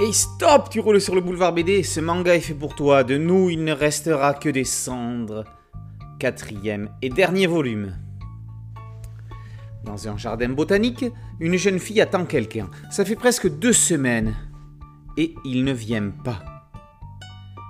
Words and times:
Hey 0.00 0.14
stop, 0.14 0.70
tu 0.70 0.78
roules 0.78 1.00
sur 1.00 1.16
le 1.16 1.20
boulevard 1.20 1.52
BD, 1.52 1.82
ce 1.82 1.98
manga 1.98 2.32
est 2.32 2.38
fait 2.38 2.54
pour 2.54 2.76
toi, 2.76 3.02
de 3.02 3.18
nous 3.18 3.50
il 3.50 3.64
ne 3.64 3.72
restera 3.72 4.32
que 4.32 4.48
des 4.48 4.62
cendres. 4.62 5.42
Quatrième 6.20 6.90
et 7.02 7.08
dernier 7.08 7.48
volume. 7.48 7.96
Dans 9.84 10.06
un 10.06 10.16
jardin 10.16 10.50
botanique, 10.50 11.04
une 11.40 11.56
jeune 11.56 11.80
fille 11.80 12.00
attend 12.00 12.26
quelqu'un. 12.26 12.70
Ça 12.92 13.04
fait 13.04 13.16
presque 13.16 13.48
deux 13.48 13.72
semaines. 13.72 14.36
Et 15.16 15.34
il 15.44 15.64
ne 15.64 15.72
vient 15.72 16.10
pas. 16.10 16.44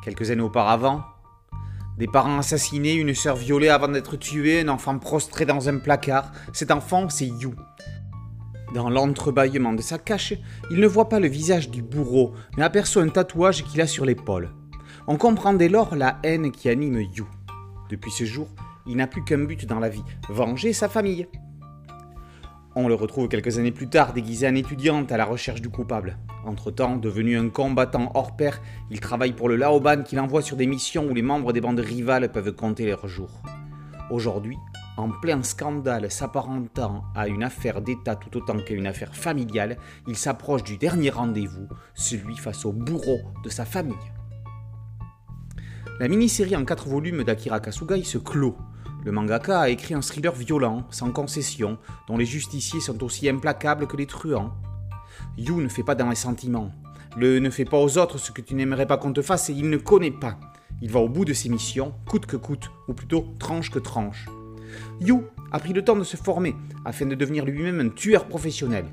Quelques 0.04 0.30
années 0.30 0.42
auparavant, 0.42 1.04
des 1.96 2.08
parents 2.08 2.38
assassinés, 2.38 2.92
une 2.92 3.14
sœur 3.14 3.36
violée 3.36 3.70
avant 3.70 3.88
d'être 3.88 4.16
tuée, 4.16 4.60
un 4.60 4.68
enfant 4.68 4.98
prostré 4.98 5.46
dans 5.46 5.70
un 5.70 5.78
placard. 5.78 6.30
Cet 6.52 6.72
enfant, 6.72 7.08
c'est 7.08 7.26
You. 7.26 7.54
Dans 8.74 8.90
l'entrebâillement 8.90 9.72
de 9.72 9.80
sa 9.80 9.98
cache, 9.98 10.34
il 10.70 10.80
ne 10.80 10.86
voit 10.86 11.08
pas 11.08 11.20
le 11.20 11.28
visage 11.28 11.70
du 11.70 11.82
bourreau, 11.82 12.34
mais 12.56 12.64
aperçoit 12.64 13.02
un 13.02 13.08
tatouage 13.08 13.64
qu'il 13.64 13.80
a 13.80 13.86
sur 13.86 14.04
l'épaule. 14.04 14.50
On 15.06 15.16
comprend 15.16 15.54
dès 15.54 15.70
lors 15.70 15.96
la 15.96 16.18
haine 16.22 16.52
qui 16.52 16.68
anime 16.68 17.00
You. 17.00 17.26
Depuis 17.88 18.10
ce 18.10 18.24
jour, 18.24 18.48
il 18.86 18.96
n'a 18.96 19.06
plus 19.06 19.24
qu'un 19.24 19.44
but 19.44 19.64
dans 19.64 19.80
la 19.80 19.88
vie, 19.88 20.04
venger 20.28 20.74
sa 20.74 20.88
famille. 20.88 21.26
On 22.76 22.88
le 22.88 22.94
retrouve 22.94 23.28
quelques 23.28 23.58
années 23.58 23.72
plus 23.72 23.88
tard 23.88 24.12
déguisé 24.12 24.46
en 24.46 24.54
étudiante 24.54 25.10
à 25.10 25.16
la 25.16 25.24
recherche 25.24 25.62
du 25.62 25.70
coupable. 25.70 26.18
Entre-temps, 26.44 26.96
devenu 26.96 27.38
un 27.38 27.48
combattant 27.48 28.12
hors 28.14 28.36
pair, 28.36 28.60
il 28.90 29.00
travaille 29.00 29.32
pour 29.32 29.48
le 29.48 29.56
Laoban 29.56 30.02
qu'il 30.02 30.20
envoie 30.20 30.42
sur 30.42 30.56
des 30.56 30.66
missions 30.66 31.06
où 31.06 31.14
les 31.14 31.22
membres 31.22 31.52
des 31.52 31.60
bandes 31.60 31.80
rivales 31.80 32.30
peuvent 32.30 32.52
compter 32.52 32.86
leurs 32.86 33.08
jours. 33.08 33.42
Aujourd'hui, 34.10 34.56
en 34.98 35.10
plein 35.10 35.44
scandale 35.44 36.10
s'apparentant 36.10 37.04
à 37.14 37.28
une 37.28 37.44
affaire 37.44 37.80
d'État 37.80 38.16
tout 38.16 38.36
autant 38.36 38.58
qu'à 38.58 38.74
une 38.74 38.88
affaire 38.88 39.14
familiale, 39.14 39.78
il 40.08 40.16
s'approche 40.16 40.64
du 40.64 40.76
dernier 40.76 41.10
rendez-vous, 41.10 41.68
celui 41.94 42.36
face 42.36 42.64
au 42.64 42.72
bourreau 42.72 43.20
de 43.44 43.48
sa 43.48 43.64
famille. 43.64 43.94
La 46.00 46.08
mini-série 46.08 46.56
en 46.56 46.64
quatre 46.64 46.88
volumes 46.88 47.22
d'Akira 47.22 47.60
Kasugai 47.60 48.02
se 48.02 48.18
clôt. 48.18 48.56
Le 49.04 49.12
mangaka 49.12 49.60
a 49.60 49.68
écrit 49.68 49.94
un 49.94 50.00
thriller 50.00 50.34
violent, 50.34 50.84
sans 50.90 51.12
concession, 51.12 51.78
dont 52.08 52.16
les 52.16 52.26
justiciers 52.26 52.80
sont 52.80 53.02
aussi 53.04 53.28
implacables 53.28 53.86
que 53.86 53.96
les 53.96 54.06
truands. 54.06 54.52
Yu 55.36 55.52
ne 55.52 55.68
fait 55.68 55.84
pas 55.84 55.94
dans 55.94 56.10
les 56.10 56.16
sentiments. 56.16 56.72
Le 57.16 57.38
ne 57.38 57.50
fais 57.50 57.64
pas 57.64 57.78
aux 57.78 57.98
autres 57.98 58.18
ce 58.18 58.32
que 58.32 58.42
tu 58.42 58.54
n'aimerais 58.54 58.86
pas 58.86 58.98
qu'on 58.98 59.12
te 59.12 59.22
fasse 59.22 59.48
et 59.48 59.54
il 59.54 59.70
ne 59.70 59.76
connaît 59.76 60.10
pas. 60.10 60.38
Il 60.82 60.90
va 60.90 60.98
au 60.98 61.08
bout 61.08 61.24
de 61.24 61.32
ses 61.32 61.48
missions, 61.48 61.94
coûte 62.08 62.26
que 62.26 62.36
coûte, 62.36 62.70
ou 62.88 62.94
plutôt 62.94 63.34
tranche 63.38 63.70
que 63.70 63.78
tranche. 63.78 64.26
Yu 65.00 65.14
a 65.52 65.58
pris 65.58 65.72
le 65.72 65.84
temps 65.84 65.96
de 65.96 66.04
se 66.04 66.16
former 66.16 66.54
afin 66.84 67.06
de 67.06 67.14
devenir 67.14 67.44
lui-même 67.44 67.80
un 67.80 67.88
tueur 67.88 68.26
professionnel. 68.26 68.86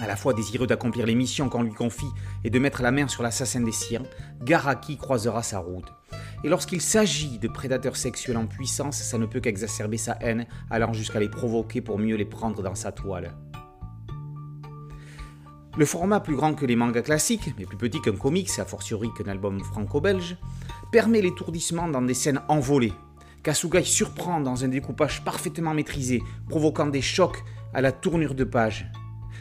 À 0.00 0.06
la 0.06 0.14
fois 0.14 0.32
désireux 0.32 0.66
d'accomplir 0.68 1.06
les 1.06 1.16
missions 1.16 1.48
qu'on 1.48 1.62
lui 1.62 1.72
confie 1.72 2.10
et 2.44 2.50
de 2.50 2.58
mettre 2.60 2.82
la 2.82 2.92
main 2.92 3.08
sur 3.08 3.22
l'assassin 3.22 3.60
des 3.60 3.72
siens, 3.72 4.04
Garaki 4.42 4.96
croisera 4.96 5.42
sa 5.42 5.58
route. 5.58 5.92
Et 6.44 6.48
lorsqu'il 6.48 6.80
s'agit 6.80 7.38
de 7.38 7.48
prédateurs 7.48 7.96
sexuels 7.96 8.36
en 8.36 8.46
puissance, 8.46 8.96
ça 8.96 9.18
ne 9.18 9.26
peut 9.26 9.40
qu'exacerber 9.40 9.98
sa 9.98 10.16
haine, 10.20 10.46
allant 10.70 10.92
jusqu'à 10.92 11.18
les 11.18 11.28
provoquer 11.28 11.80
pour 11.80 11.98
mieux 11.98 12.14
les 12.14 12.24
prendre 12.24 12.62
dans 12.62 12.76
sa 12.76 12.92
toile. 12.92 13.34
Le 15.76 15.84
format 15.84 16.20
plus 16.20 16.36
grand 16.36 16.54
que 16.54 16.66
les 16.66 16.76
mangas 16.76 17.02
classiques, 17.02 17.54
mais 17.58 17.64
plus 17.64 17.76
petit 17.76 18.00
qu'un 18.00 18.16
comics, 18.16 18.50
a 18.58 18.64
fortiori 18.64 19.10
qu'un 19.16 19.30
album 19.30 19.60
franco-belge, 19.60 20.36
permet 20.92 21.20
l'étourdissement 21.20 21.88
dans 21.88 22.02
des 22.02 22.14
scènes 22.14 22.40
envolées. 22.48 22.94
Kasugai 23.48 23.82
surprend 23.82 24.42
dans 24.42 24.66
un 24.66 24.68
découpage 24.68 25.24
parfaitement 25.24 25.72
maîtrisé, 25.72 26.22
provoquant 26.50 26.86
des 26.86 27.00
chocs 27.00 27.42
à 27.72 27.80
la 27.80 27.92
tournure 27.92 28.34
de 28.34 28.44
page. 28.44 28.92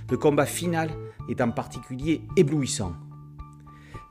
Le 0.09 0.15
combat 0.15 0.45
final 0.45 0.89
est 1.27 1.41
en 1.41 1.51
particulier 1.51 2.21
éblouissant. 2.37 2.93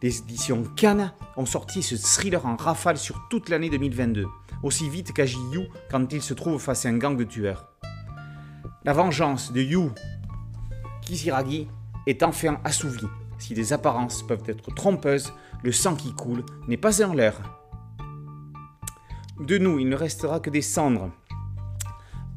Les 0.02 0.18
éditions 0.18 0.64
Kana 0.76 1.14
ont 1.38 1.46
sorti 1.46 1.82
ce 1.82 1.94
thriller 1.94 2.44
en 2.44 2.56
rafale 2.56 2.98
sur 2.98 3.26
toute 3.30 3.48
l'année 3.48 3.70
2022, 3.70 4.26
aussi 4.62 4.90
vite 4.90 5.14
qu'agit 5.14 5.40
Yu 5.50 5.62
quand 5.90 6.12
il 6.12 6.20
se 6.20 6.34
trouve 6.34 6.60
face 6.60 6.84
à 6.84 6.90
un 6.90 6.98
gang 6.98 7.16
de 7.16 7.24
tueurs. 7.24 7.72
La 8.84 8.92
vengeance 8.92 9.50
de 9.50 9.62
Yu 9.62 9.88
Kisiragi 11.00 11.68
est 12.06 12.22
enfin 12.22 12.60
assouvie. 12.64 13.08
Si 13.38 13.54
des 13.54 13.72
apparences 13.72 14.22
peuvent 14.26 14.44
être 14.46 14.74
trompeuses, 14.74 15.32
le 15.62 15.72
sang 15.72 15.96
qui 15.96 16.12
coule 16.12 16.44
n'est 16.68 16.76
pas 16.76 17.02
un 17.02 17.14
leurre. 17.14 17.65
De 19.40 19.58
nous, 19.58 19.78
il 19.78 19.88
ne 19.88 19.96
restera 19.96 20.40
que 20.40 20.50
des 20.50 20.62
cendres. 20.62 21.10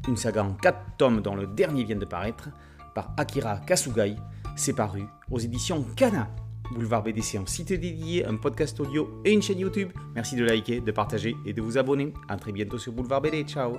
Une 0.08 0.16
saga 0.16 0.44
en 0.44 0.54
4 0.54 0.96
tomes 0.98 1.20
dont 1.20 1.34
le 1.34 1.46
dernier 1.46 1.84
vient 1.84 1.96
de 1.96 2.04
paraître, 2.04 2.50
par 2.94 3.12
Akira 3.16 3.58
Kasugai, 3.58 4.16
c'est 4.56 4.74
paru 4.74 5.04
aux 5.30 5.38
éditions 5.38 5.84
Kana. 5.96 6.28
Boulevard 6.72 7.02
BDC 7.02 7.36
en 7.38 7.46
site 7.46 7.72
dédié, 7.72 8.24
un 8.24 8.36
podcast 8.36 8.78
audio 8.78 9.20
et 9.24 9.32
une 9.32 9.42
chaîne 9.42 9.58
YouTube. 9.58 9.90
Merci 10.14 10.36
de 10.36 10.44
liker, 10.44 10.80
de 10.80 10.92
partager 10.92 11.36
et 11.44 11.52
de 11.52 11.62
vous 11.62 11.78
abonner. 11.78 12.12
A 12.28 12.36
très 12.36 12.52
bientôt 12.52 12.78
sur 12.78 12.92
Boulevard 12.92 13.20
BD. 13.20 13.42
Ciao 13.44 13.76